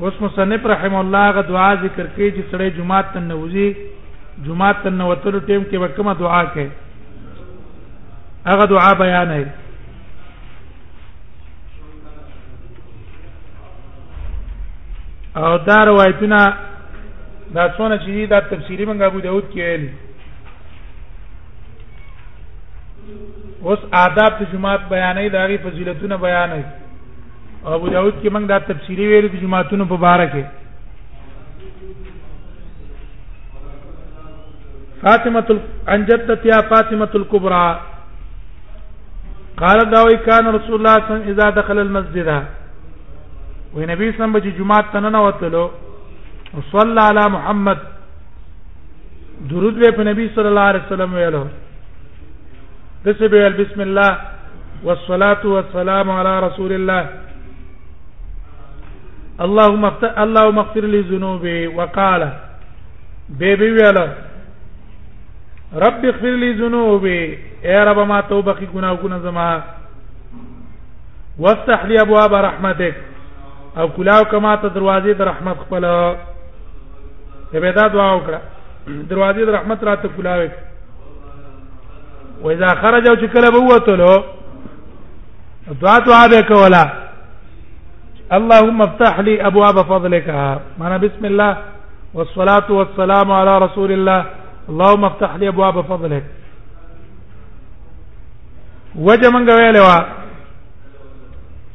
[0.00, 3.95] اوس مصنف رحم الله غ دعا ذکر کوي چې سړی جمعه ته نوځي
[4.44, 6.68] جمعه تن وتلو ټیم کې وکمه دعا کوي
[8.48, 9.44] هغه دعا بیان هي
[15.36, 16.40] او دا روایتونه
[17.54, 19.84] دا څونه چې دا تفسیری منګه ابو داود کې ویل
[23.64, 26.62] اوس آداب د جمعه بیانې داغي فضیلتونه بیانې
[27.76, 30.55] ابو داود کې موږ دا تفسیری ویل د جمعهتونو په اړه کې
[35.06, 35.50] فاطمه
[35.94, 37.68] انجدت يا فاطمه الكبرى
[39.62, 42.28] قال داوي كان رسول الله صلى الله عليه وسلم اذا دخل المسجد
[43.76, 45.64] ونبي صلى الله عليه وسلم جمعه تنن وتلو
[46.74, 47.78] صلى على محمد
[49.50, 51.44] درود به نبی صلی الله علیه وسلم ویلو
[53.04, 54.12] دسه به بسم الله
[54.86, 57.02] والصلاه والسلام على رسول الله
[59.44, 62.22] اللهم اغفر اللهم اغفر لي ذنوبي وقال
[63.40, 64.06] بيبي ویلو
[65.84, 67.16] رب اغفر لي ذنوبي
[67.64, 69.48] اے رب ما توبه کی گناہ کو نظما
[71.38, 72.94] وافتح لي ابواب رحمتك
[73.78, 75.84] او کلاو کما ته دروازې د رحمت خپل
[77.52, 78.40] به دا دعا وکړه
[78.88, 80.40] دروازې د رحمت راته کلاو
[82.44, 83.92] و اذا خرج او چکل به وته
[85.82, 86.82] دعا دعا به کولا
[88.38, 90.28] اللهم افتح لي ابواب فضلك
[90.78, 91.52] معنا بسم الله
[92.14, 94.20] والصلاه والسلام على رسول الله
[94.70, 96.24] اللهم افتح لي ابواب فضلك
[99.08, 99.96] وجه منګ ویلوا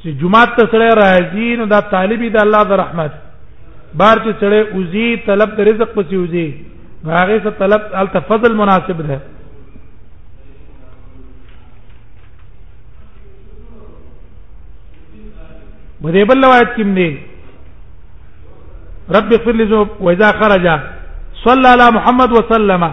[0.03, 3.11] چې جمعه ته سره راځي نو دا طالبي د الله د رحمت
[4.01, 6.47] بار چې سره اوزي طلب د رزق پسې اوزي
[7.05, 9.19] هغه څه طلب ال تفضل مناسب ده
[16.03, 17.15] مدې بل روایت کې
[19.17, 20.65] رب اغفر لي ذنوب واذا خرج
[21.47, 22.83] صلى على محمد وسلم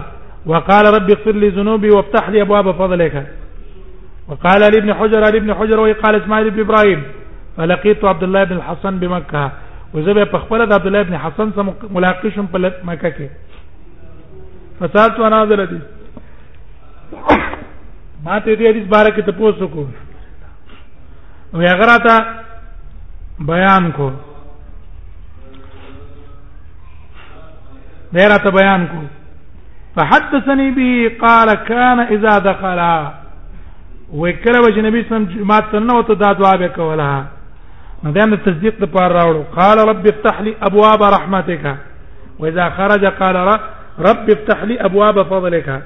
[0.45, 3.15] وقال رب اغفر لي ذنوبي وافتح لي أبواب فضلك
[4.29, 7.01] وقال لابن حجر لابن حجر وقال اسماعيل بن إبراهيم
[7.57, 9.51] فلقيت عبد الله بن الحسن بمكة
[9.93, 12.57] وزبه پخپل عبد الله بن حسن سره ملاقات شم په
[12.89, 13.27] مکه کې
[14.79, 15.79] فسات وانا درته
[18.25, 19.87] ما ته دې حدیث باره کې تاسو کو
[21.53, 22.15] نو هغه راته
[23.49, 24.07] بیان کو
[28.13, 29.01] دیره ته بیان کو
[29.95, 32.79] فحدثني به قال كان اذا دخل
[34.13, 37.23] وکړه وجه نبی سم جماعت ته نو ته دا دعا به کوله
[38.03, 41.75] نو دغه تصدیق د پاره راوړو قال رب افتح لي ابواب رحمتك
[42.39, 43.35] واذا خرج قال
[44.09, 45.81] رب افتح لي ابواب فضلك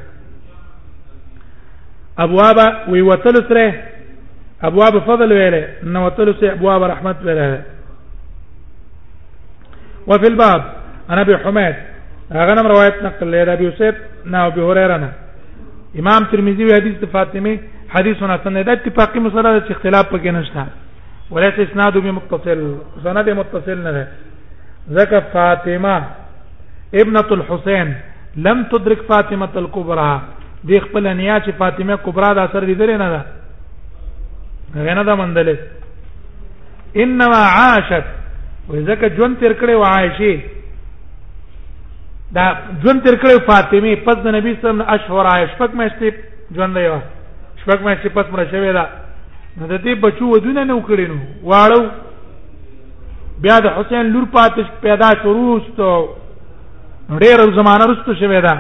[2.20, 2.58] ابواب
[2.90, 3.74] وی وتل سره
[4.64, 7.62] ابواب فضل ویله نو وتل سره ابواب رحمت ویله
[10.08, 10.62] وفي الباب
[11.10, 11.76] انا ابي حميد
[12.32, 13.96] هغه نم روایت نقل لري ابي يوسف
[14.32, 15.10] نه ابي هريره نه
[16.00, 17.54] امام ترمذي حدیث د فاطمه
[17.96, 20.62] حدیث حسن د اتفاقی مسله د اختلاف پکې نشته
[21.34, 22.60] ولې اسناد به متصل
[23.04, 24.04] سند متصل نه ده
[24.98, 25.96] ذکر فاطمه
[27.02, 27.88] ابنه الحسين
[28.46, 30.12] لم تدرك فاطمه الكبرى
[30.68, 33.22] د خپل نیا چې فاطمه کبرا د اثر لیدل نه ده
[34.86, 35.56] غنه ده مندلې
[37.04, 38.06] انما عاشت
[38.70, 40.36] وذکر جون تر کړه وعائشه
[42.36, 42.46] دا
[42.84, 46.08] ژوند تر کړو فاطمه پس د نبی صلی الله علیه وسلم اشهر عائشہ مېشتې
[46.56, 46.86] ژوند دی
[47.62, 48.86] شپږ مېشتې پس مړ شوی دا
[49.60, 51.18] نو د دې بچو ودونه نه وکړي نو
[51.50, 51.82] واړو
[53.46, 55.90] بیا د حسین لور پاتش پیدا شروع وستو
[57.22, 58.56] ډېر زمانہ رستو شوی دا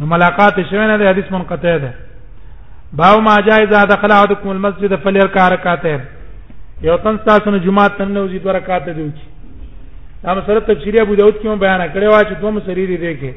[0.00, 1.92] نو ملاقات شوی نه د حدیث منقطع ده
[3.02, 6.08] باو ما جایز دخل احدکم المسجد فلیرکع رکعتين
[6.88, 9.08] یو تن تاسو نه جمعه تن نه وزید ورکعت دی
[10.24, 13.30] دا مسله تفسیری ابو داود کې بیان کړی و چې دوه مسری دي دیکھے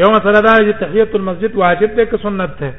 [0.00, 2.70] یو مسله دا چې تحیۃ المسجد واجب ده که سنت ده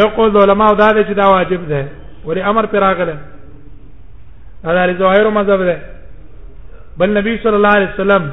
[0.00, 1.88] یو قول علماء دا دي چې دا واجب ده
[2.24, 3.16] ولی امر پر راغله
[4.64, 5.76] دا لري ظاهر مذهب ده
[6.98, 8.30] بل نبی صلی الله علیه وسلم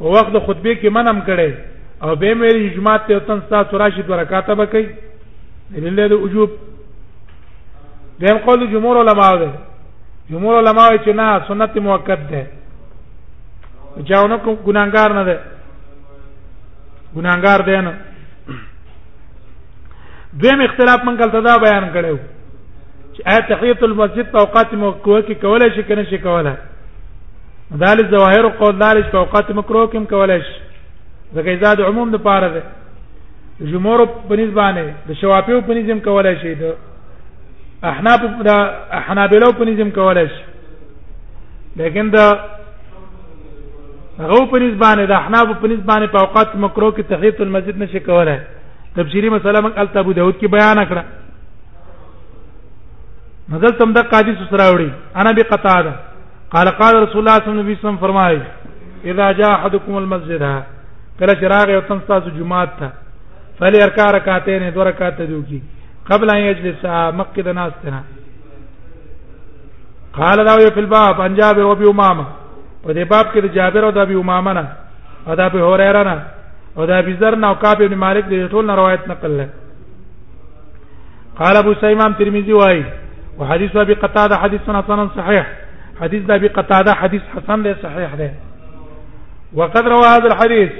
[0.00, 1.52] په وخت خطبه کې منم کړي
[2.02, 6.50] او به مې جماعت ته تن سات راشد ورکاته بکې دلیل له وجوب
[8.22, 9.48] دیم قول جمهور علماء ده
[10.30, 12.46] جمهور علما وایي چې نه سنت موقت ده
[14.08, 15.36] چاونه کوم ګناګار نه ده
[17.16, 17.92] ګناګار دی نه
[20.32, 22.18] دویم اختلاف منګل تدا بیان کړو
[23.14, 26.54] چې آیا تقیت المسجد په اوقات موقوه کې کولای شي کنه شي کولای
[27.82, 30.60] دال ظواهر او قول دال په اوقات مکروه کې کولای شي
[31.34, 32.62] ځکه زاد عموم د پاره ده
[33.72, 36.74] جمهور په نسبانه د شوافیو په نسبم کولای شي د
[37.82, 38.56] احناف دا
[38.98, 40.42] احنابلو په نظام کولای شي
[41.76, 42.26] لیکن دا
[44.18, 48.38] غو په نسبانه د احناف په نسبانه په اوقات مکرو کې تحیت المسجد نشي کولای
[48.94, 51.02] تبشیری مسله من ال ابو داود کې بیان کړه
[53.48, 55.92] مزل تم د قاضي سسراوړي انا بي قطاده
[56.52, 58.40] قال قال رسول الله صلی الله علیه وسلم فرمایي
[59.04, 60.42] اذا جاء احدكم المسجد
[61.18, 62.88] کله چراغ یو تم تاسو جمعه ته
[63.58, 65.60] فلی ارکا رکعتین دو رکعت دوکی
[66.10, 66.82] قبل ان يجلس
[67.20, 68.00] مقد ناستنا
[70.18, 72.26] قال دا په الباب ان جابر او ابي امامه
[72.84, 74.64] په دې باب کې د جابر او د ابي امامه نه
[75.28, 76.14] او د ابي هريره نه
[76.78, 79.48] او د ابي ذر نه او کعب بن مالک دې ټول نه روایت نقل لري
[81.38, 82.78] قال ابو سيمان ترمذي واي
[83.38, 85.44] وحديث ابي قتاده حديث حسن صحيح
[86.00, 88.30] حديث ابي قتاده حديث حسن ده صحيح ده
[89.58, 90.72] وقد روى هذا الحديث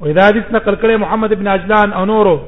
[0.00, 2.38] واذا حديث نقل كلام محمد بن عجلان او نوره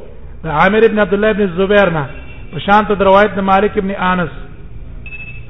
[0.44, 2.05] د عامر ابن عبد الله ابن زبیر نه
[2.53, 4.33] په شان ته روایت د مالک ابن انس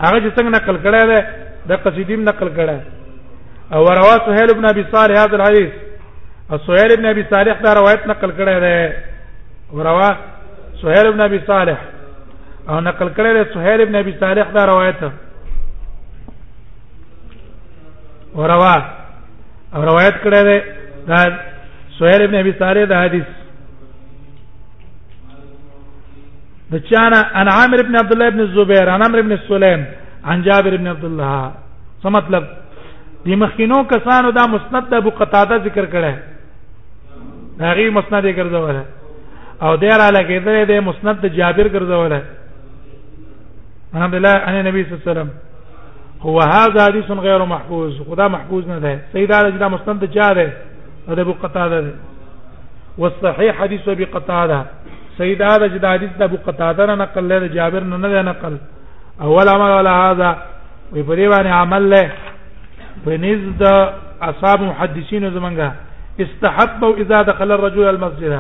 [0.03, 1.21] هغه چې څنګه نقل کړی دی
[1.69, 2.79] د قصیدیم نقل کړی
[3.75, 5.71] او رواه سهيل ابن ابي صالح هذا الحديث
[6.67, 8.77] سهيل ابن ابي صالح دا روایت نقل کړی دی
[9.91, 10.15] رواه
[10.83, 11.79] سهيل ابن ابي صالح
[12.69, 15.00] او نقل کړی دی سهيل ابن ابي صالح دا روایت
[18.38, 18.77] وروا
[19.75, 20.59] او روایت کړی دی
[21.09, 21.19] دا
[21.99, 23.45] سهيل ابن ابي صالح دا حدیث
[26.72, 29.82] د چانا انا عامر ابن عبد الله ابن زبیر انا عامر ابن سلیم
[30.26, 31.34] عن جابر ابن عبد الله
[32.02, 32.44] څه مطلب
[33.26, 36.12] دې مخکینو کسانو دا مسند ابو قتاده ذکر کړه
[37.60, 38.76] هغه مسند یې ګرځول
[39.62, 42.12] او دې را لګیدل دې مسند جابر ګرځول
[43.94, 45.30] الحمد لله ان نبی صلی الله علیه وسلم
[46.22, 50.48] هو هذا حديث غير محفوظ خدا محفوظ نه ده سید علی دا مسند جابر
[51.08, 51.92] او ابو قتاده ده
[52.98, 54.64] والصحيح حديث ابي قتاده
[55.20, 58.54] سیدا د جدادیت د ابو قتاده نه نقل له جابر نه نه نقل
[59.26, 60.30] اول عمل ولا هذا
[60.92, 62.12] وی په دې باندې عمل له
[63.06, 63.64] بنز د
[64.30, 65.68] اصحاب محدثین زمنګه
[66.24, 68.34] استحب اذا دخل الرجل المسجد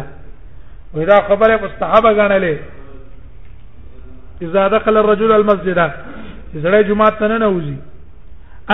[0.94, 2.56] واذا خبره مستحب غنلې
[4.48, 5.82] اذا دخل الرجل المسجد
[6.62, 7.76] زړه جمعه ته نه وځي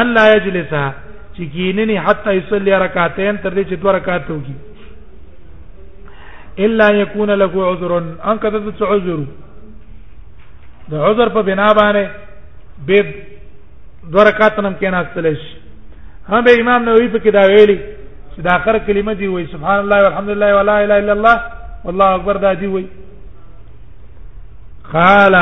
[0.01, 0.93] ان لا يجلسها
[1.35, 4.59] چې کیننی حتی يصلي رکعتين تر دې چې دوه رکعات وکړي
[6.59, 7.93] الا يكون له عذر
[8.31, 9.21] ان کده څه عذر
[10.91, 12.05] د عذر په بنا باندې
[12.87, 13.15] به
[14.13, 15.55] دوه رکعات نم کې ناستل شي
[16.31, 17.79] هم به امام نووي په کې دا ویلي
[18.37, 21.39] چې دا اخر کلمه دی وي سبحان الله والحمد لله ولا اله الا الله
[21.85, 22.87] والله اکبر دا دی وي
[24.93, 25.35] قال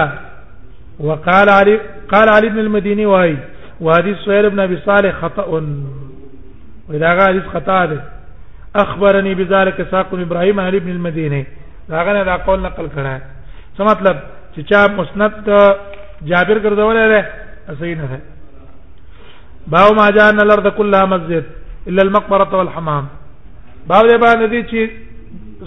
[1.01, 1.79] وقال علي
[2.13, 3.37] قال علي بن المديني وهي
[3.81, 5.45] وحديث سهيل بن ابي صالح خطا
[6.89, 8.20] واذا قال حديث خطا ده
[8.77, 11.45] اخبرني بذلك ساق بن ابراهيم عن ابن المدينه
[11.89, 13.15] داغه نه دا قول نقل کړه
[13.77, 14.17] څه مطلب
[14.55, 15.35] چې چا مسند
[16.29, 17.23] جابر ګرځولې ده
[17.81, 18.21] صحیح نه ده
[19.73, 21.45] باو ما جان الارض كلها مسجد
[21.89, 23.05] الا المقبره والحمام
[23.91, 24.81] باو دې باندې دي چې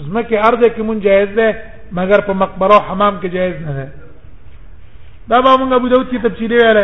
[0.08, 1.48] زمکه ارض کې مون جایز ده
[1.92, 3.86] مگر په مقبره او حمام کې جایز نه ده
[5.28, 6.78] دا به موږ ابو داود کی تفصیلی ویل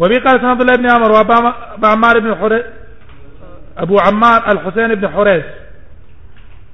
[0.00, 2.64] وبي قال سنة الله بن عمر وأبا عمار بن حريث
[3.84, 5.44] أبو عمار الحسين بن حريث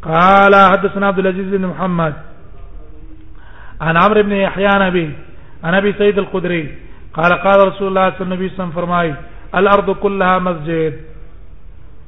[0.03, 2.15] قال حدثنا عبد العزيز بن محمد
[3.81, 5.09] عن عمرو بن يحيى نبي
[5.65, 6.65] عن ابي سيد القدري
[7.15, 9.15] قال قال رسول الله صلى الله عليه وسلم فرمای
[9.59, 10.95] الارض كلها مسجد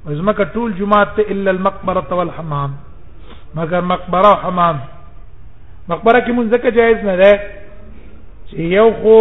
[0.06, 2.70] وزمك طول جمعه الا المقبره والحمام
[3.54, 4.76] مگر مقبره وحمام
[5.88, 7.32] مقبره کې مونږه جائز نه ده
[8.50, 9.20] چې یو خو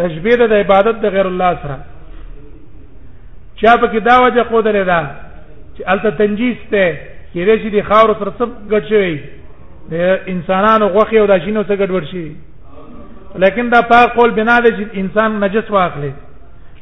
[0.00, 1.76] تشبیه د عبادت د غیر الله سره
[3.60, 5.00] چا په کې دا وجه خودلې ده
[5.76, 6.84] چې الته تنجیس ته
[7.32, 9.14] کېدې چې د خاور سره سب ګډ شوی
[9.92, 9.94] د
[10.34, 12.26] انسانانو غوخي او د شینو سره ګډ ورشي
[13.44, 16.12] لیکن دا پاک قول بنا ده چې انسان نجس واخلي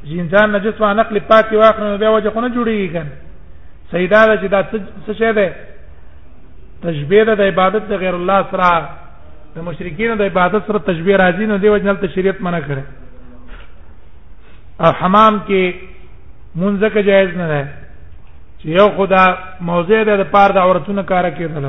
[0.04, 3.12] چې انسان نجس وانقل پاک واخلي نو بیا وجه خو نه جوړیږي کنه
[3.94, 4.60] سیدا ده چې دا
[5.06, 5.52] څه شه ده
[6.84, 8.88] تشبیه د عبادت د غیر الله سره
[9.56, 13.05] د مشرکین د عبادت سره تشبیه راځي نو دی وجنل ته شریعت منع کړي
[14.82, 15.62] او حمام کې
[16.60, 17.60] منځکه جایز نه ده
[18.60, 19.24] چې یو خدا
[19.60, 21.64] موضع ده د پاره د عورتونو کار کېدل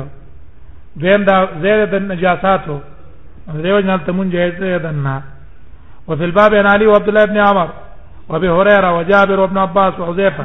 [1.00, 2.76] دویم دا زیاده د نجاساتو
[3.54, 5.22] دیو جنال تمون جایز ده نه
[6.08, 7.66] او فی الباب عن علی و عبد الله ابن عمر
[8.28, 10.44] و ابي هريره و جابر و ابن عباس و حذيفه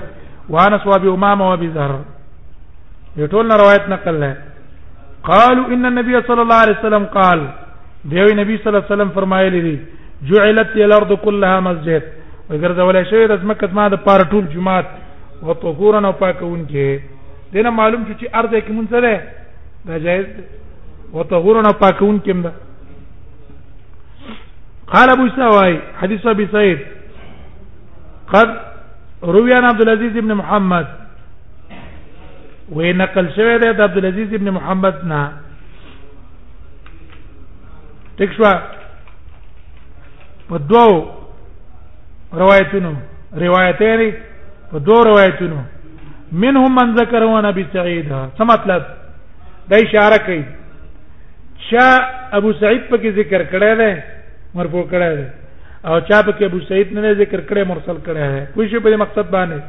[0.50, 1.94] و انس و ابي امامه و ابي ذر
[3.18, 4.38] یټول روایت نقل ده
[5.24, 7.40] قالوا ان النبي صلى الله عليه وسلم قال
[8.06, 9.76] دیوی نبی صلی الله علیه وسلم فرمایلی دی
[10.28, 12.04] جعلت الارض كلها مسجد
[12.50, 14.88] ګرځولای شوی د ځمکه ما د پاره ټول جمعات
[15.44, 17.00] او طهورن او پاکونکې
[17.54, 19.24] دنه معلوم شو چې ارزه کې مونږ سره
[19.88, 20.26] دا جایز
[21.16, 22.52] او طهورن او پاکونکې هم ده
[24.94, 26.80] قال ابو سوای حدیث ابي سعيد
[28.28, 28.50] قد
[29.24, 30.88] روي عن عبد العزيز ابن محمد
[32.76, 35.32] ونقل شوی دی د عبد العزيز ابن محمد نه
[38.18, 38.54] تکشوا
[40.50, 41.23] په دوو
[42.42, 42.94] روایتونو
[43.46, 44.12] روایتین
[44.72, 45.58] په دوه روایتونو
[46.32, 48.84] منهم من ذکروا نبی سعید څه مطلب
[49.70, 54.02] دا اشاره کوي چې ابو سعید پکې ذکر کړی دی
[54.60, 55.26] مرفوع کړی دی
[55.88, 59.30] او چا پکې ابو سعید نه ذکر کړی مرسل کړی دی کوم شی په مقصد
[59.30, 59.62] باندې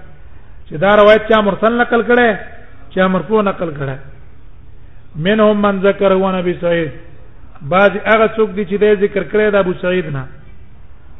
[0.68, 2.36] چې دا روایت چا مرسل نقل کړی
[2.94, 3.96] چا مرفوع نقل کړی
[5.26, 6.90] منهم من ذکر و نبی سعید
[7.62, 10.22] بعض هغه څوک دي چې د ذکر کړی د ابو سعید نه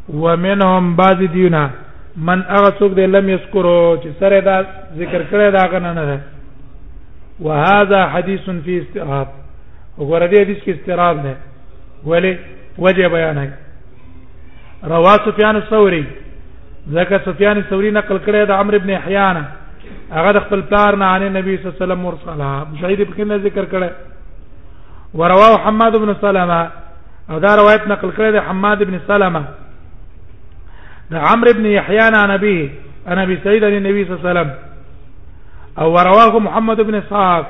[0.09, 1.71] ومنهم بعض دیونه
[2.17, 4.61] من هغه څوک دی لم یذکرو چې سره دا
[4.97, 6.21] ذکر کړی دا غنه نه ده
[7.41, 9.29] وهذا حديث فيه استراب
[9.99, 11.35] وګوره دې حدیث کې استراب نه
[12.05, 12.39] ولی
[12.79, 16.05] وجه بیان کړي روا سفیان الثوري
[16.91, 19.45] ذکر سفیان الثوري نقل کړی دا عمرو ابن احیان
[20.13, 23.65] هغه خپل پلار نه عن نبی صلی الله علیه وسلم مرسله مشاهد په کې ذکر
[23.65, 23.91] کړی
[25.19, 26.65] ورواه حماد بن سلمہ
[27.31, 29.45] او دا روایت نقل کړی دی حماد بن سلمہ
[31.17, 32.69] عمرو بن يحيى عن ابيه
[33.07, 34.53] عن ابي سعيد عن النبي صلى الله عليه وسلم
[35.79, 37.47] او رواه محمد بن اسحاق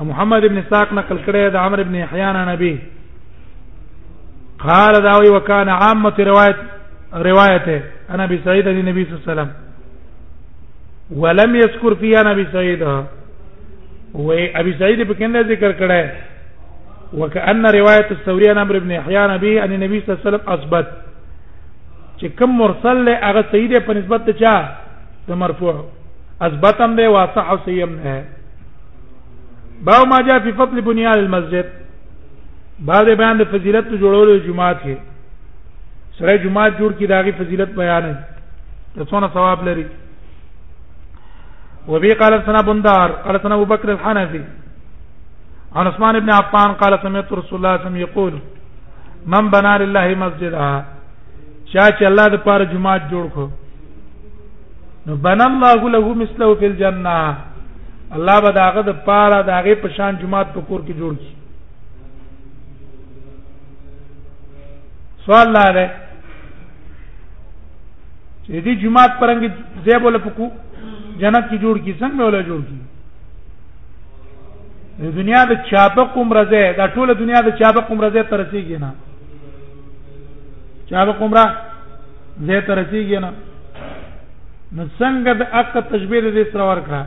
[0.00, 2.78] محمد بن اسحاق نقل کړی د عمرو بن يحيى عن ابيه
[4.58, 6.56] قال داوي وكان عامه روایت
[7.14, 9.50] روایته عن ابي سعيد عن النبي صلى الله عليه وسلم
[11.20, 12.82] ولم يذكر فيها ابي سعيد
[14.14, 16.32] و ابي سعيد په کنده ذکر کړه
[17.12, 20.52] وکأن روایت الثوري عن عمرو بن يحيى عن ابي ان النبي صلى الله عليه وسلم
[20.54, 20.86] اثبت
[22.22, 24.54] چې کوم مرسل له هغه صحیح دی په نسبت ته چا
[25.28, 25.72] د مرفوع
[26.46, 28.24] اثبتم دی واصح او صحیح هم نه
[29.88, 31.66] باو ما جاء فی فضل بنیان المسجد
[32.90, 34.94] بعد بیان د فضیلت جوړولو جمعات کې
[36.22, 38.06] سره جمعات جوړ کی داغي فضیلت بیان
[38.96, 39.86] ده څونه ثواب لري
[41.90, 44.40] وبي قال سنا بندار قال سنا ابو بكر الحنفي
[45.74, 48.32] عن عثمان بن عفان قال سمعت رسول الله صلى الله عليه وسلم يقول
[49.26, 50.72] من بنى لله مسجدا
[51.72, 53.44] چا چې الله د پاره جماعت جوړ کو
[55.06, 57.36] نو بن الله له مثله فی الجنه
[58.16, 61.30] الله به داغه د پاره داغه په شان جماعت په کور کې جوړ کی
[65.24, 65.84] سوال لاره
[68.44, 69.50] چې دې جماعت پرنګ
[69.84, 70.46] زیب ول پکو
[71.18, 72.76] جنت کې جوړ کی څنګه ول جوړ کی
[75.16, 78.90] دنیا د چابق عمر زه دا ټول دنیا د چابق عمر زه ترسیږي نه
[80.88, 81.44] چې هغه کومره
[82.46, 83.30] زه تر رسیدګ نه
[84.76, 87.00] نو څنګه د اق تشبیه دې سره ورکړه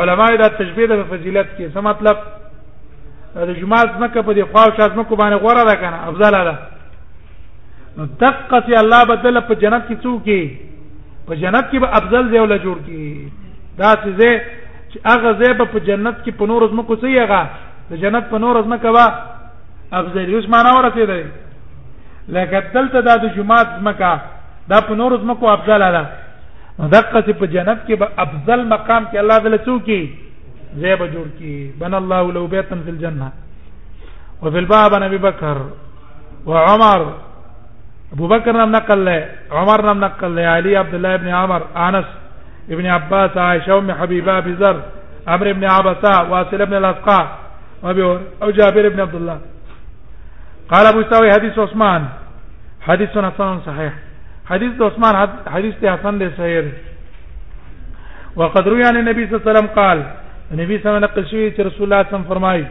[0.00, 2.16] علماء دا تشبیه د فضیلت کې څه مطلب
[3.48, 6.56] د جماعت مکه په دې خواو شاز مکه باندې غوړه ده کنه افضل ده
[7.96, 10.40] نو دقت الله بدل په جنت کې څو کې
[11.28, 13.30] په جنت کې به افضل ځای ولا جوړ کی
[13.78, 14.30] دا څه زه
[14.90, 17.42] چې هغه ځای په جنت کې په نور زمکو څه یغه
[17.90, 19.06] د جنت په نور زمکه وا
[19.98, 21.22] افضل یوس معنا ورته دی
[22.28, 24.12] لکه دلته د جمعات مکه
[24.70, 26.04] دا په نور زمکو افضل ده
[26.78, 30.00] دقه په جنت کې به افضل مقام کې الله تعالی څوکي
[30.80, 33.28] زیب جوړ کی بن الله لو بیتن فی الجنه
[34.42, 35.56] وفي الباب نبی بکر
[36.46, 37.00] وعمر
[38.14, 39.18] ابو بکر نام نقل لے
[39.50, 42.06] عمر نام نقل لے علی عبد الله ابن عمر انس
[42.72, 44.76] ابن عباس عائشہ ام حبیبہ ابي ذر
[45.28, 47.24] عمرو ابن عبسه واصل ابن الاسقاء
[47.82, 48.02] وابي
[48.42, 49.38] او جابر ابن عبد الله
[50.72, 52.02] قال ابو سوي حديث عثمان
[52.88, 53.92] حديث حسن صحيح
[54.50, 55.12] حديث عثمان
[55.54, 56.66] حديث حسن ده صحيح
[58.40, 59.98] وقد روي عن النبي صلى الله عليه وسلم قال
[60.52, 62.64] النبي صلى الله عليه وسلم نقل شوی چې رسول الله صلی الله علیه وسلم فرمایي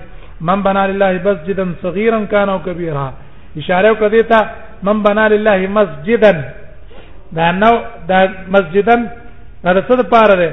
[0.50, 3.08] من بنا لله مسجدا صغيرا كان او كبيرا
[3.58, 4.38] اشاره کوي ته
[4.84, 6.31] من بنا لله مسجدا
[7.38, 7.72] دا نو
[8.10, 8.20] دا
[8.55, 9.01] مسجدن
[9.63, 10.51] دا څه د پاره ده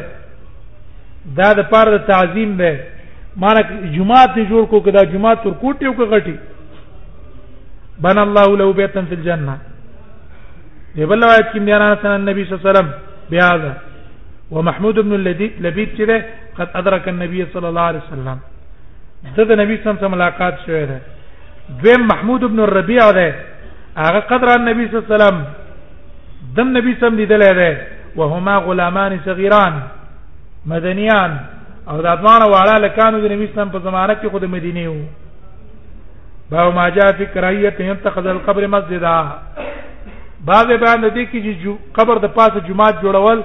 [1.39, 2.71] دا د پاره د تعظیم ده
[3.43, 6.37] مانک جمعه ته جوړ کو کدا جمعه تر کوټیو کې غټي
[8.05, 9.55] بن الله له بیتا فی الجنه
[10.97, 12.89] دی بل روایت کې میرا سن النبي صلی الله علیه وسلم
[13.31, 13.73] بهذا
[14.53, 15.13] ومحمود بن
[15.65, 16.23] لبيد چې
[16.59, 18.39] قد ادرك النبي صلى الله عليه وسلم
[19.37, 20.99] ته د نبی سم سره ملاقات شوه ده
[21.83, 23.35] دویم محمود بن الربيع ده
[23.97, 25.45] هغه قدر النبي صلى الله عليه وسلم
[26.57, 27.87] دم نبی سم لیدل ده
[28.17, 29.81] وهما غلامان صغيران
[30.67, 31.39] مدنيان
[31.89, 35.05] او د اضمان واړه لکانو د نبی سم په زمانه کې خود مدینه وو
[36.51, 39.15] باو ما جاء فی کراهیت ينتخذ القبر مسجدا
[40.45, 43.43] بعض بیان دي کې چې قبر د پاسه جمعات جوړول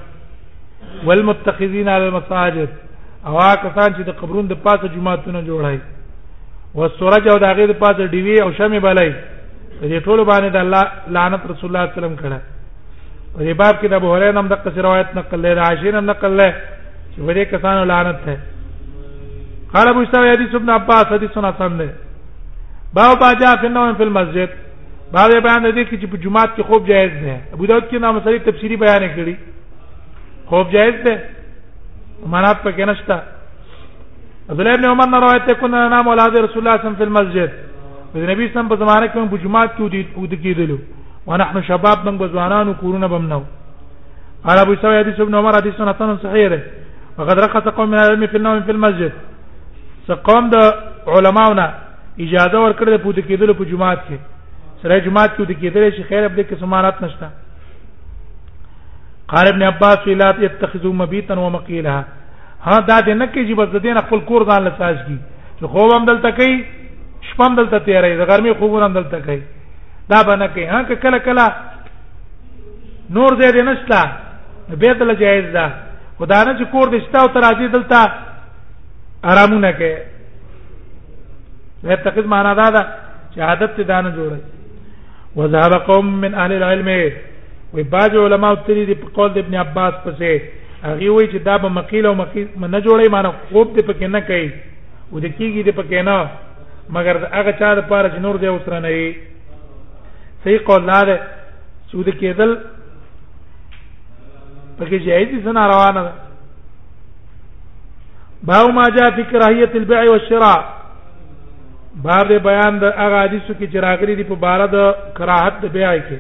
[1.07, 2.69] والمتخذین علی المساجد
[3.27, 5.79] او کسان چې د قبرون د پاسه جمعهتون جوړای
[6.75, 9.13] او سورج او دغه د پاسه دیوی او شمه بلای
[9.87, 10.83] دې ټول باندې د الله
[11.15, 12.39] لعنت رسول الله صلی الله علیه وسلم کړه
[13.37, 16.07] په دې باب کې د ابو هريره هم د قص روایت نقل لري عاشر هم
[16.11, 16.53] نقل لري
[17.15, 18.37] چې ورې کسانو لعنت ده
[19.75, 21.89] قال ابو اسحاق حدیث ابن عباس حدیث سنا سن ده
[22.95, 24.49] باب ما جاء في النوم في المسجد
[25.13, 28.17] بعد بیان د دې چې په جمعات کې خوب جایز نه ابو داود کې نام
[28.17, 29.35] مسلې تفصیلی بیان کړی
[30.49, 31.15] خوب جایز ده
[32.27, 33.19] امانات په کې نشتا
[34.49, 37.17] عبد الله ابن عمر روایت کنا نام اولاد رسول الله صلی الله علیه وسلم په
[37.19, 37.51] مسجد
[38.15, 40.79] د نبی صلی الله په زمانه کې په جمعات کې ودی ود کېدلو
[41.27, 43.41] ونحن شباب من بزوانانو کورونه بمنو
[44.49, 46.61] قال ابو سعيد حديث ابن عمر حديث سنن صحيح ده
[47.19, 49.13] وقد رخص قوم من العلم في النوم في المسجد
[50.09, 50.57] سقوم د
[51.07, 51.67] علماونه
[52.21, 54.17] اجازه ورکړه د پوت کېدلو په جمعات کې
[54.85, 57.29] سره جماعت کې د کېدل شي خیر به کې سمانات نشته
[59.33, 61.93] قال ابن عباس ویلات يتخذوا مبيتا ومقيلا
[62.67, 65.17] ها دا دې نه کې چې بس دین خپل کور ځان لساج کی
[65.61, 66.55] چې خوب هم دلته کوي
[67.31, 69.43] شپه هم دلته تیارې د ګرمي خوبونه هم دلته کوي
[70.11, 71.45] دا باندې کوي ها کله کله
[73.17, 74.01] نور دې دې نشتا
[74.83, 75.67] به دل جایز ده
[76.19, 78.13] خدانه چې کور دې شتا او تراځي دلته
[79.33, 79.97] آرامونه کوي
[81.93, 82.83] یتخذ معنا دا ده
[83.31, 84.53] چې عادت ته دانه جوړه
[85.37, 86.89] وظهر قوم من اهل العلم
[87.75, 90.33] وی باج علماء تری دی په قول د ابن عباس پسې
[90.87, 94.21] هغه وی چې دا به مقیل او مقیل نه جوړي معنی خوب دې پکې نه
[94.29, 94.47] کوي
[95.13, 96.31] و دې کیږي دې پکې نه
[96.99, 99.09] مگر هغه چا د پاره چې نور دې وسره نه وي
[100.45, 101.09] صحیح قول لار
[101.91, 102.51] چې دې کېدل
[104.79, 106.13] پکې جایز دي څنګه روانه ده
[108.49, 110.74] باو ما جاء في كراهيه البيع والشراء
[112.03, 114.79] باب بیان د هغه حدیثو کې چې راغلي دي په باره د
[115.19, 116.17] کراهت د بیع کې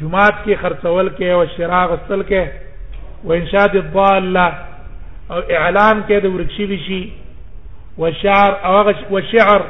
[0.00, 2.42] جمعات کې خرڅول کې او شراء غسل کې
[3.24, 4.46] و انشاد الضاله
[5.30, 7.02] او اعلان کې د ورکشي بشي
[7.98, 8.74] وشعر او
[9.14, 9.60] وشعر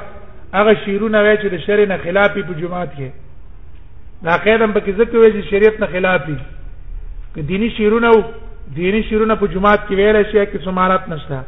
[0.56, 3.08] هغه شیرونه وای چې د شری نه خلاف په جمعات کې
[4.24, 6.36] دا قیدم په کې ځکه وای چې شریعت نه خلاف دي
[7.34, 8.20] که دینی شیرونه او
[8.76, 11.42] دینی شیرونه په جمعات کې ویل شي کې سمارات نشته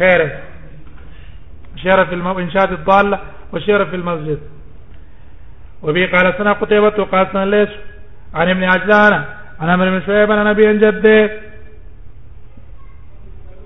[0.00, 0.50] خیره
[1.76, 2.26] شرف الم...
[2.44, 3.18] انشاد الضاله
[3.52, 4.38] وشرف المسجد
[5.82, 7.70] وبي قال سنا قتيبة قال سنا ليش
[8.34, 9.12] عن ابن عجلان
[9.60, 11.30] عن عمرو بن شعيب عن ابي جده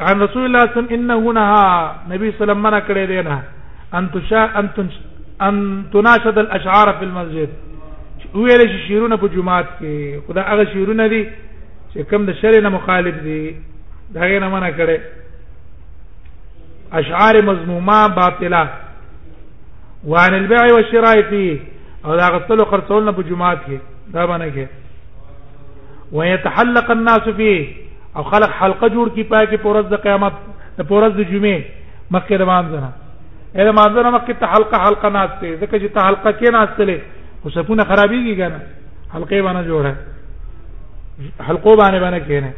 [0.00, 3.36] عن رسول الله صلى الله عليه وسلم انه نهى نبي صلى الله عليه وسلم دينا
[3.98, 4.94] ان تشا ان تنش...
[5.48, 5.56] ان
[5.92, 7.48] تناشد الاشعار في المسجد
[8.34, 9.94] ویل شي شیرونه په جمعات کې
[10.28, 11.24] خدا هغه شیرونه دي
[11.94, 13.56] چې کم د شرع نه مخالف دي
[14.10, 14.98] دا غیر نه منع کړي
[16.94, 18.68] اشعار مذمومه باطله
[20.07, 21.59] وعن البيع والشراء فيه
[22.05, 23.79] او دا غسل خرڅول نه په جمعات کې
[24.14, 24.66] دا باندې کې
[26.12, 27.66] ويتحلق الناس فيه
[28.16, 30.33] او خلق حلقه جوړ کی پای کې پورز د قیامت
[30.79, 31.61] د پورز د جمعې
[32.11, 32.90] مکه روان زنه
[33.57, 36.99] اې مازنه مکه ته حلقه حلقه ناس ته ځکه چې ته حلقه کې ناس تلې
[37.42, 38.61] خو سپونه خرابيږي کنه
[39.14, 39.92] حلقه باندې جوړه
[41.49, 42.51] حلقو باندې باندې کېنه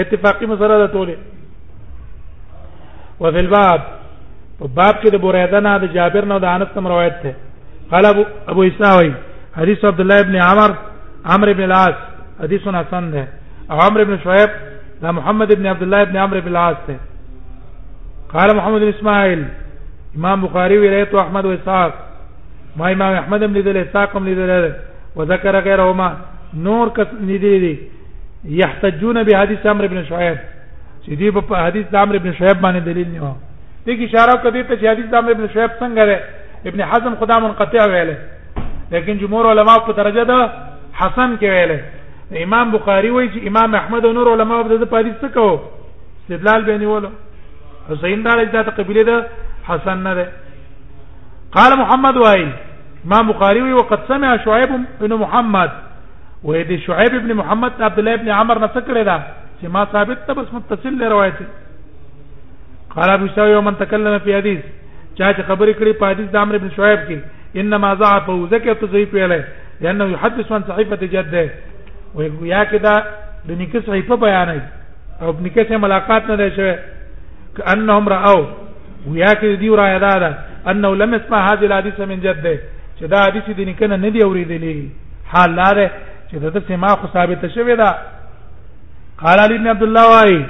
[0.00, 1.16] اتفاقی مسله ده ټوله
[3.20, 3.80] وفي الباب
[4.76, 7.32] باب کې د بوریده نه د جابر نه د انس تم روایت ده
[7.90, 8.98] قال ابو ابو اسحاق
[9.58, 10.70] حدیث عبد الله ابن عمر
[11.32, 11.96] عمرو بن العاص
[12.42, 13.26] حدیث حسن ده
[13.70, 14.50] عمرو بن شعيب
[15.02, 16.96] دا محمد ابن عبد الله ابن عمرو بن العاص ده
[18.34, 19.42] قال محمد بن اسماعيل
[20.16, 21.92] امام بخاري وروایت احمد و اسحاق
[22.76, 24.72] ما امام احمد بن ذل اسحاق بن ذل
[25.16, 26.08] وذكر غيرهما
[26.66, 27.74] نور کس ندی دي
[28.62, 30.38] يحتجون بحديث عمرو بن شعيب
[31.08, 33.32] چې دی په حدیث عامر ابن شعیب باندې دلیل نیو
[33.86, 36.16] دې کې اشاره کوي ته چې حدیث عامر ابن شعیب څنګه لري
[36.68, 38.10] ابن حزم خدا منقطع ویل
[38.92, 40.38] لیکن جمهور علما په درجه ده
[41.00, 41.72] حسن کې ویل
[42.44, 45.56] امام بخاری وایي چې امام احمد او نور علما په دې حدیث څه کوو
[46.20, 47.08] استدلال به نیولو
[47.90, 49.18] حسین دار اجازه قبيله ده
[49.70, 50.28] حسن نه ده
[51.56, 52.48] قال محمد وایي
[53.06, 55.70] امام بخاري وي وقد سمع شعيب بن محمد
[56.44, 59.22] وهذه شعيب بن محمد عبد الله بن عمر نفسه کړی ده
[59.60, 61.38] چې ما ثابت ته بس متصل له روایت
[62.94, 64.58] قال ابو شاو یوم تکلم فی حدیث
[65.18, 67.18] چا چې خبرې کړې په حدیث د عمرو ابن شعیب کې
[67.60, 69.40] انما ضعف وذکر تضعیف علی
[69.80, 71.44] لانه یحدث عن صحیفه جده
[72.14, 72.94] ویا کې دا
[73.48, 74.54] د نیکه صحیفه بیان
[75.22, 76.74] او نیکه سره ملاقات نه دی شوی
[77.66, 78.38] انهم راو
[79.06, 80.30] ویا کې دی را یاد ده
[80.70, 82.54] انه لم يسمع هذه الحديث من جده
[83.00, 84.78] چې دا حدیث د نیکه نه دی اوریدلی
[85.34, 85.90] حال لاره
[86.30, 87.90] چې دا سما خو ثابت شوی ده
[89.22, 90.46] قال علي بن عبد الله واي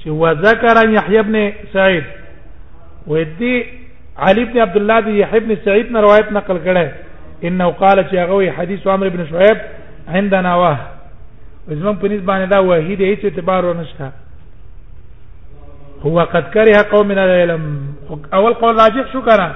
[0.00, 2.04] چې وذكر يحيى بن سعيد
[3.06, 3.66] ودي
[4.18, 6.86] علي بن عبد الله دي يحيى بن سعيد نه روایت نقل کړه
[7.44, 9.56] انه قال چې هغه حدیث عمرو بن شعيب
[10.08, 10.78] عندنا واه
[11.68, 14.10] وزمن په نسبت دا واهي دي هیڅ اعتبار ونشته
[16.02, 17.80] هو قد كره قوم من العلم
[18.34, 19.52] اول قول راجح شو کنه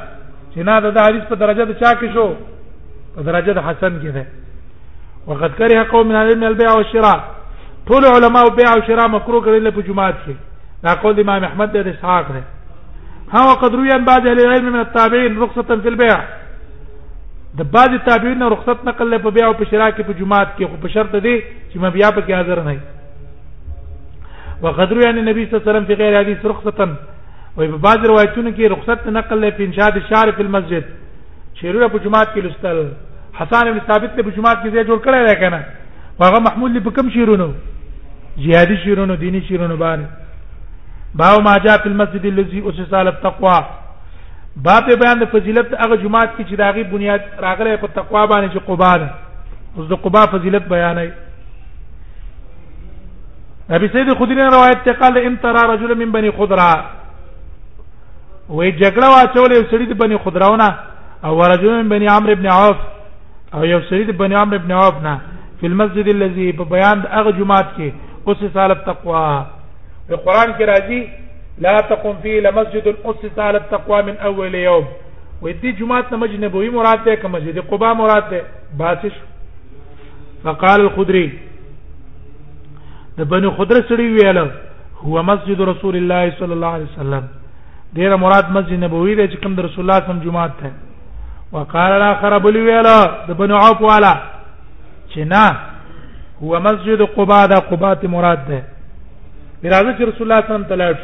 [0.54, 2.34] چې نه دا حدیث په درجه د چا کې شو
[3.16, 4.26] په درجه د حسن کې ده
[5.26, 7.39] وقد كره قوم من العلم البيع والشراء
[7.88, 10.34] ټول علما او بيع او شراء مکروه کړل په جمعات کې
[10.84, 12.42] دا قول امام احمد بن اسحاق نه
[13.32, 16.18] ها وقد روي عن بعض اهل العلم من التابعين رخصه في البيع
[17.58, 20.64] د بعض تابعین رخصت نقل له په بيع او په شراء کې په جمعات کې
[20.70, 21.34] خو په شرط دی
[21.72, 22.80] چې مبيع په کې حاضر نه وي
[24.62, 26.80] وقد روي عن النبي صلى الله عليه وسلم في غير حديث رخصه
[27.56, 30.84] وي په بعض روایتونو کې رخصت نقل له په انشاء الشعر في المسجد
[31.60, 32.84] شیرو په جمعات کې لستل
[33.40, 35.64] حسن بن ثابت په جمعات کې ځای جوړ کړی راکنه
[36.26, 37.48] هغه محمود لپ کم شیرونو
[38.38, 43.56] جهادي شیرونو دینی شیرونو باندې باو ما جاء في المسجد الذي اسس على التقوى
[44.56, 48.64] باب بیان د فضیلت هغه جماعت کې چې داغي بنیاد راغله په تقوا باندې چې
[48.68, 49.10] قبا ده
[49.76, 51.10] اوس د قبا فضیلت بیانای
[53.70, 56.84] ابي سيد خدري روایت ته قال ان ترى رجل من بني خضره
[58.48, 60.74] وې جګړه واچولې سړي د بني خضراونه
[61.24, 62.76] او رجل من بني عمرو ابن عوف
[63.54, 65.18] او یو سړي د بني عمرو ابن عوف نه
[65.60, 67.88] فی المسجد الذي په بیان د هغه جمعات کې
[68.28, 69.24] اوس سالب تقوا
[70.10, 71.02] په قران کې راځي
[71.64, 74.84] لا تقوم فيه لمسجد اسس على التقوى من اول يوم
[75.42, 78.40] ودي جمعه مجنبوي مراد ده كما مسجد قباء مراد ده
[78.80, 79.18] باسش
[80.44, 81.24] فقال الخدري
[83.18, 84.38] ده بنو خدر سړي ویل
[85.04, 87.26] هو مسجد رسول الله صلى الله عليه وسلم
[87.94, 90.72] دغه مراد مسجد نبوي ده چې کوم رسول الله صم جمعه ته
[91.52, 92.88] وقال الاخر بل ویل
[93.28, 94.14] ده بنو عوف والا
[95.14, 95.44] چې نه
[96.42, 98.60] هو مسجد قباء دا قباء ته مراد ده
[99.64, 100.98] راځي چې رسول الله صلی الله علیه وسلم تلاش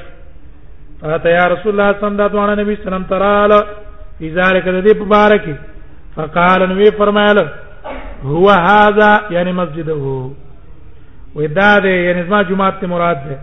[1.00, 3.60] فاته یا رسول الله صلی الله علیه وسلم نبی سلام تراله
[4.18, 5.44] فی ذلک دې مبارک
[6.16, 7.46] فقال نبی فرمایله
[8.24, 10.24] هو هذا یعنی مسجده
[11.34, 13.38] ودا ده یعنی زما جمعه ته مراد ده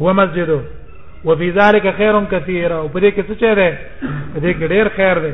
[0.00, 0.60] هو مسجده
[1.24, 3.70] وفي ذلك خير كثير او په دې کې څه چیرې
[4.34, 5.32] په دې کې ډېر خیر دی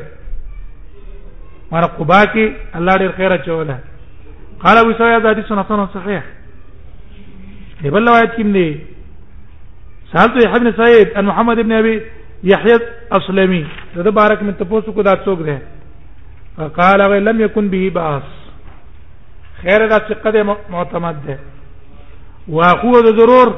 [1.71, 3.75] مر قبا کې الله ډېر خیره چوله
[4.63, 6.21] قال ابو سعيد حديث حسن صحيح
[7.81, 8.69] دی بل روایت کې دی
[10.11, 11.95] سالت ابن سعيد ان محمد ابن ابي
[12.51, 12.77] يحيى
[13.17, 13.63] اسلمي
[14.07, 15.57] دا بارک میں تپوس کو دا څوک دی
[16.57, 18.31] فقال لم يكن به باس
[19.61, 21.37] خیر دا ثقه معتمد ده
[22.57, 23.53] واخو ضرور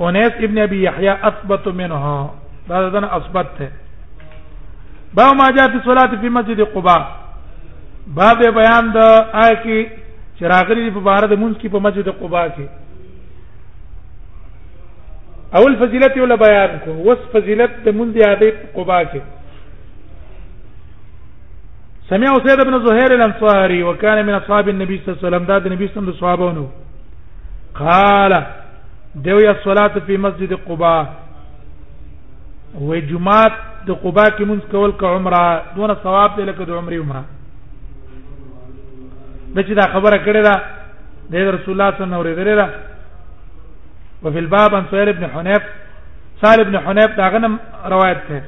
[0.00, 2.30] انیس ابن ابي يحيى اثبت منها
[2.68, 3.68] دا دنا اثبت ہے
[5.16, 7.21] باب ما جاء في الصلاه في مسجد قباء
[8.06, 8.96] باب بیان د
[9.42, 9.82] آی کی
[10.38, 12.66] چراغری په بار د مونږ کی په مسجد قباء کې
[15.62, 19.20] اول فضیلت یو بیان کو وس فضیلت د مونږ دی عادی قباء کې
[22.10, 25.86] سمع سید ابن زهير الانصاري وكان من اصحاب النبي صلى الله عليه وسلم داد النبي
[25.86, 26.66] صلى الله عليه وسلم صحابونه
[27.74, 28.32] قال
[29.14, 31.04] دوی الصلاه فی مسجد قباء
[32.74, 33.52] و جمعات
[33.86, 37.24] د قباء کې مونږ کول ک عمره دون ثواب لکه د عمره عمره
[39.54, 40.54] د چې دا خبره کړې ده
[41.30, 42.70] د رسول الله صلی الله علیه وسلم
[44.24, 45.62] وفي الباب عن سهيل بن حنيف
[46.42, 47.54] سهيل بن حنيف دا غنم
[47.94, 48.42] روایت ده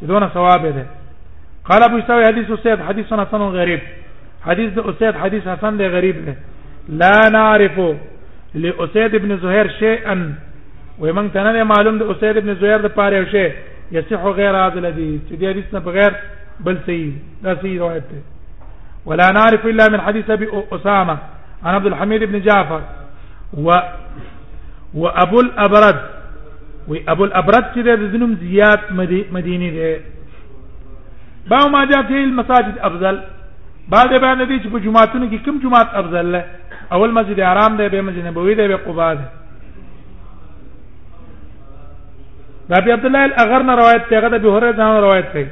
[0.00, 0.86] چې دونه ثواب ده
[1.68, 3.80] قال ابو يسوي حديث اسيد حديث حسن غريب
[4.46, 6.34] حديث د اسيد حديث حسن ده غريب ده
[7.00, 7.76] لا نعرف
[8.54, 10.34] لاسيد بن زهير شيئا
[10.98, 13.46] ومن تنه معلوم د اسيد بن زهير د پاره شي
[13.96, 16.12] يصح غير هذا الذي چې دې حدیث نه بغیر
[16.60, 18.33] بل صحیح دا صحیح روایت ده
[19.08, 21.16] ولا نعرف إلا من حديث أبي أسامة
[21.64, 22.82] عن عبد الحميد بن جعفر
[23.66, 23.78] و
[24.94, 25.98] وابو الابرد
[26.88, 28.92] وی ابو الابرد چې د زنم زیات
[29.36, 29.94] مدینه دی
[31.50, 33.20] باو ما جاء فی المساجد افضل
[33.88, 36.44] بعد به نبی چې په جمعاتونو کې کوم جمعات افضل له
[36.92, 39.22] اول مسجد حرام دی به مسجد نبوی دی به قباء دی
[42.70, 45.46] دا بیا عبد الله الاغر روایت ته غدا به هره روایت ته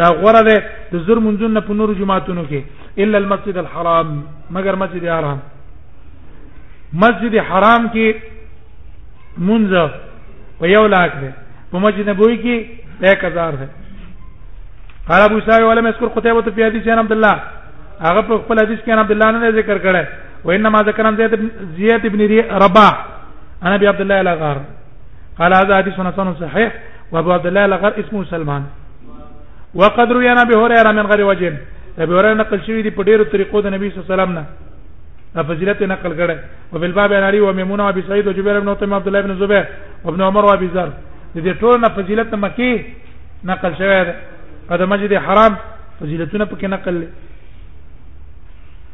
[0.00, 0.56] دا غره ده
[0.92, 4.14] د زر منځون نه په نورو جمعاتونو کې الا المسجد الحرام
[4.56, 5.38] مگر مسجد حرام
[7.04, 8.14] مسجد حرام کې
[9.38, 9.90] منځ
[10.60, 11.30] په یو لاک ده
[11.72, 13.68] په مسجد نبوي کې 1000 ده
[15.10, 17.36] قال ابو سعيد ولم يذكر قتيبة في حديث عن عبد الله
[18.00, 20.06] هغه په خپل حدیث کې عبد الله نه ذکر کړه
[20.44, 22.20] وانما ذکر عن زيد بن
[22.64, 22.92] رباح
[23.64, 24.58] انا ابي عبد الله الاغار
[25.38, 26.70] قال هذا حديث حسن صحيح
[27.12, 28.62] وابو عبد الله الاغار اسمه سلمان
[29.80, 31.46] وقد روي انا بهريره من غير وجه
[32.04, 34.32] ابي هريره نقل شوی دی په ډیرو طریقو د نبی صلی الله علیه وسلم
[35.36, 36.36] نه فضیلت نقل کړه
[36.72, 39.20] او بل باب اناری او میمونه او ابي سعيد او جبير بن عتيم عبد الله
[39.26, 39.64] بن زبير
[40.10, 40.88] ابن عمر او ابي ذر
[41.46, 42.70] دې ټول نه فضیلت مکی
[43.50, 44.14] نقل شوی ده
[44.70, 45.52] قد مسجد حرام
[46.00, 46.94] فضیلتونه پکې نقل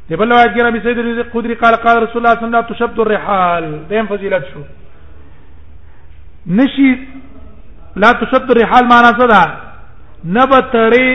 [0.08, 2.70] دی بل روایت کې ربي سید رضی قدری قال قال رسول الله صلی الله علیه
[2.70, 4.60] وسلم تشد الرحال دیم فضیلت شو
[6.46, 6.88] نشي
[7.96, 9.46] لا تشد الرحال معنا څه ده
[10.24, 11.06] نه به تړي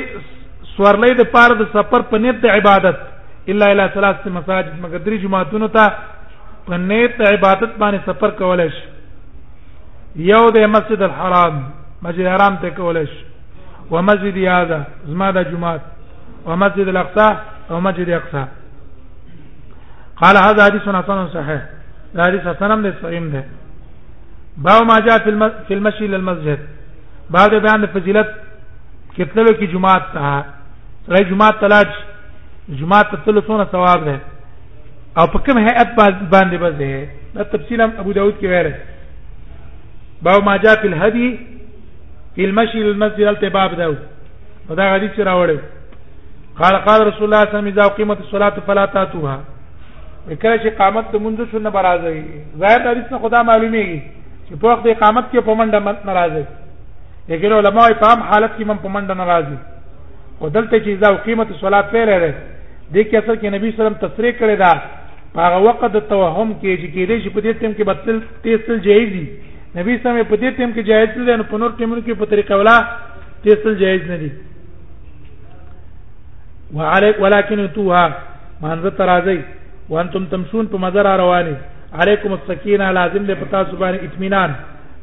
[0.77, 2.97] سورلې د پاره د سفر په نیت د عبادت
[3.53, 5.93] الا الى ثلاثه مساجد مگر درې جماعتونو ته
[6.67, 8.87] په نیت عبادت باندې سفر کولای شي
[10.31, 11.63] یو د مسجد الحرام
[12.03, 13.21] مسجد الحرام ته کولای شي
[13.91, 15.81] ومسجد هذا زما د جمعات
[16.45, 17.29] ومسجد الاقصى
[17.71, 18.45] او مسجد الاقصى
[20.21, 21.61] قال هذا حديث حسن صحيح
[22.15, 23.43] دا حدیث حسن دې صحیح ده
[24.65, 25.17] باو ما جاء
[25.69, 26.59] في المشي للمسجد
[27.35, 28.29] بعد بیان فضیلت
[29.17, 30.45] کتلو کی جماعت ته
[31.07, 31.87] سره جماعت تلاج
[32.69, 34.19] جماعت تلو سونه ثواب ده
[35.17, 35.89] او په کوم هيئت
[36.33, 38.73] باندې بس ده دا تفصیل ابو داود کې ویل
[40.21, 41.39] باو ما جاء في الهدي
[42.35, 43.95] في المشي للمسجد التباب ده
[44.69, 45.59] دا حدیث راوړل
[46.59, 49.39] قال قال رسول الله صلى الله عليه وسلم اذا قيمت الصلاه فلا تاتوها
[50.29, 52.23] کله چې قامت ته منځ شو نه برازي
[52.59, 53.99] زائد حدیث نه خدا معلومیږي
[54.47, 56.43] چې په وخت قامت کې په منډه مت ناراضي
[57.29, 59.57] لیکن علما په عام حالت کې من په منډه ناراضي
[60.39, 62.31] او دلته چې ځاو قیمت صلات پیل لري
[62.93, 64.71] د کې اصل کې نبی سلام تصریح کړی دا
[65.41, 69.25] هغه وخت د توهم کې چې کېدې چې په دې ټیم کې بتل تیسل جایزي
[69.75, 72.53] نبی سلام په دې ټیم کې جایز دي نو په نور ټیمونو کې په طریقه
[72.61, 72.77] ولا
[73.43, 74.29] تیسل جایز نه دي
[76.77, 78.03] وعليك ولكن توها
[78.61, 79.39] مانزه ترازی
[79.89, 81.55] وانتم تمشون په مزر رواني
[81.99, 84.51] علیکم السکینه لازم ده پتا سبحان اطمینان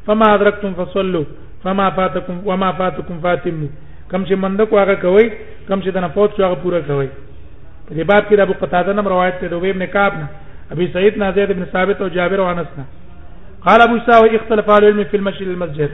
[0.05, 1.23] فما ادرکتم فصلوا
[1.63, 3.69] فما فاتکم وما فاتکم فاتموا
[4.11, 5.27] کم چې مند کو هغه کوي
[5.67, 7.07] کم چې دنه پوت شو هغه پوره کوي
[7.87, 10.27] په دې باب کې د ابو قتاده نم روایت ته دوی ابن کعب نه
[10.77, 12.85] ابي سعيد نه زيد ابن ثابت او جابر او انس نه
[13.67, 15.91] قال ابو ساوي اختلف العلم في المسجد المسجد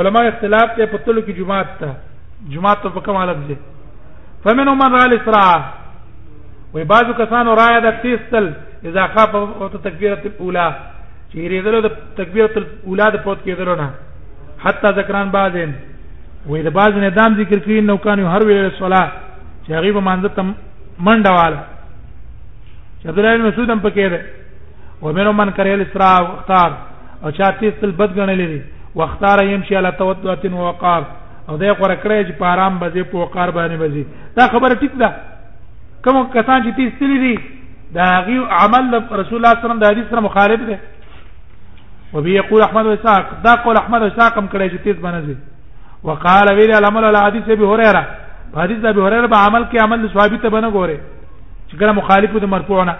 [0.00, 1.94] علماء اختلاف ته په تلو کې جمعات ته
[2.56, 3.56] جمعات په کوم حالت دي
[4.44, 5.82] فمنهم من را الاسراء
[6.74, 8.46] وي بعضو کسانو رایه د تیستل
[8.88, 10.66] اذا خاف او تکبیره الاولى
[11.30, 13.88] چې ریدل د تکبیره الاولى د پوت کېدل نه
[14.64, 15.72] حتی ذکران بعضین
[16.50, 19.06] وي د بعض نه دام ذکر کړي نو کان هر ویل صلاه
[19.64, 20.42] چې هغه به مانځ ته
[21.06, 21.60] منډه واله
[23.00, 24.20] چې عبد الله مسعود هم پکې ده
[25.02, 26.70] او مینو من کړي الاسراء اختار
[27.22, 28.60] او چا تیستل بد غنلې دي
[28.98, 31.02] واختار يمشي على توضؤ وقار
[31.48, 34.04] او دا یې قرکړې چې په آرام بځې په وقار باندې بځې
[34.36, 35.33] دا خبره ټیک ده
[36.04, 37.34] کوم کسان چې تیس تللی دي
[37.96, 40.74] دا غي عمل رسول الله صلی الله علیه وسلم د حدیث سره مخالف دی
[42.14, 45.36] و به یقول احمد وساق دا قول احمد وساق هم کړی چې تیس بنځي
[46.08, 48.02] وقال ویل العمل على حدیث ابي هريره
[48.56, 50.98] حدیث ابي هريره په عمل کې عمل صحابي ته بنه ګوره
[51.68, 52.94] چې ګره مخالفو د مرفوعنا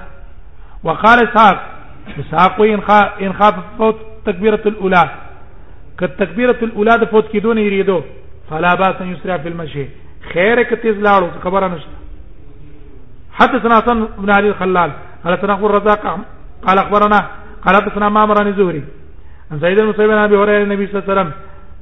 [0.85, 1.59] وقال اسحاق
[2.23, 5.05] اسحاق ان خاف ان خاف فوت تکبيره الاولى
[5.99, 7.99] كتكبيره الاولى د فوت کې دون یریدو
[8.51, 9.87] فلا باس ان يسرع في المشي
[10.33, 12.04] خیر کتیز لاړو خبره نشته
[13.39, 14.91] حدثنا حسن بن علي الخلال
[15.25, 16.03] قال حدثنا ابو الرزاق
[16.67, 17.21] قال اخبرنا
[17.67, 18.83] قال حدثنا معمر بن زهري
[19.53, 21.31] عن سعيد بن مسيب عن ابي هريره النبي صلى الله عليه وسلم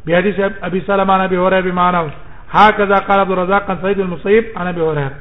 [0.07, 0.35] بحديث
[0.69, 1.99] ابي سلمة عن ابي هريره بمعنى
[2.59, 5.13] هكذا قال عبد الرزاق عن سعيد بن المسيب عن ابي هريره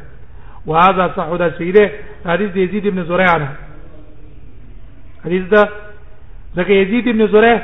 [0.66, 1.86] وهذا صح ده سيده
[2.34, 3.32] حديث يزيد بن زريع
[5.26, 5.64] حديث ده
[6.58, 7.62] ذکه یزید ابن زره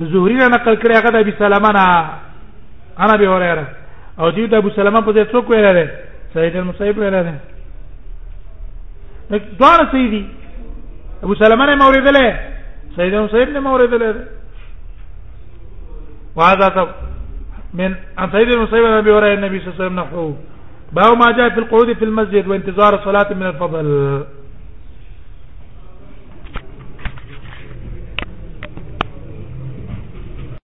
[0.00, 1.82] زهری نه نقل کړی هغه د ابي سلمہ نه
[3.04, 3.66] انا به هريره
[4.20, 5.86] او دی د ابو سلمہ په ځای څوک ویل دی
[6.34, 7.32] سعید المصیب ویل دی
[9.36, 10.22] دوار صحیح دي
[11.22, 12.34] ابو سلمہ نے موریدله
[12.96, 14.14] سید حسین نے موریدله
[16.36, 16.88] وهذا طب
[17.80, 17.94] من
[18.32, 20.34] سيد المسيب بن ابي هريره النبي صلى الله عليه وسلم نحوه
[20.92, 24.37] باب ما جاء في القعود في المسجد وانتظار الصلاه من الفضل